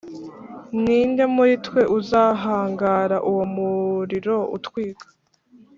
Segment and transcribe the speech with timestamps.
[0.83, 5.07] «Ni nde muri twe uzahangara uwo muriro utwika?